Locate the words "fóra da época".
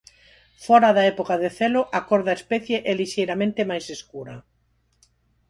0.65-1.35